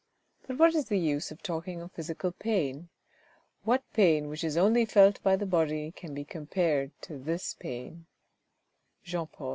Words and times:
But 0.47 0.57
what 0.57 0.73
is 0.73 0.85
the 0.85 0.97
use 0.97 1.29
of 1.29 1.43
talking 1.43 1.79
of 1.79 1.91
physical 1.91 2.31
pain? 2.31 2.89
What 3.65 3.83
pain 3.93 4.29
which 4.29 4.43
is 4.43 4.57
only 4.57 4.83
felt 4.83 5.21
by 5.21 5.35
the 5.35 5.45
body 5.45 5.91
can 5.91 6.15
be 6.15 6.25
com 6.25 6.47
pared 6.47 6.89
to 7.01 7.19
this 7.19 7.53
pain 7.53 8.07
1—Jean 9.03 9.27
Paul. 9.27 9.49